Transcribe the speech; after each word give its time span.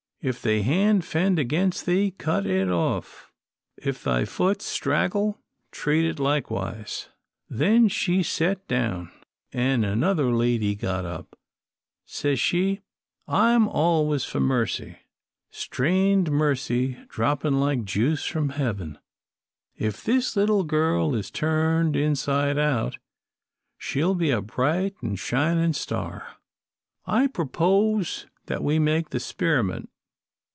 If 0.23 0.39
thy 0.39 0.59
hand 0.59 1.03
'fend 1.03 1.39
against 1.39 1.87
thee 1.87 2.11
cut 2.11 2.45
it 2.45 2.69
off. 2.69 3.31
If 3.75 4.03
thy 4.03 4.25
foot 4.25 4.61
straggle, 4.61 5.41
treat 5.71 6.05
it 6.05 6.19
likewise.' 6.19 7.09
"Then 7.49 7.87
she 7.87 8.21
set 8.21 8.67
down, 8.67 9.09
an' 9.51 9.83
another 9.83 10.31
lady 10.31 10.75
got 10.75 11.05
up. 11.05 11.35
Says 12.05 12.39
she, 12.39 12.81
'I'm 13.27 13.67
always 13.67 14.23
for 14.23 14.39
mercy 14.39 14.97
strained 15.49 16.29
mercy 16.29 16.97
dropping 17.09 17.53
like 17.55 17.83
juice 17.83 18.23
from 18.23 18.49
heaven. 18.49 18.99
If 19.75 20.03
this 20.03 20.35
little 20.35 20.63
girl 20.65 21.15
is 21.15 21.31
turned 21.31 21.95
inside 21.95 22.59
out, 22.59 22.99
she'll 23.75 24.13
be 24.13 24.29
a 24.29 24.39
bright 24.43 24.93
an' 25.01 25.15
shinin' 25.15 25.73
light. 25.89 26.21
I 27.07 27.25
prepose 27.25 28.27
that 28.45 28.63
we 28.63 28.77
make 28.77 29.09
the 29.09 29.19
'speriment. 29.19 29.87